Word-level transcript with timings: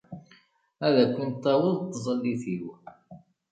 Ad 0.85 0.95
ak-in-taweḍ 1.03 1.77
tẓallit-iw. 1.93 2.65